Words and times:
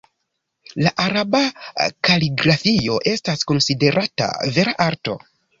La 0.85 0.93
araba 1.03 1.41
kaligrafio 2.09 2.97
estas 3.15 3.47
konsiderata 3.53 4.31
vera 4.59 4.79
arto. 4.91 5.17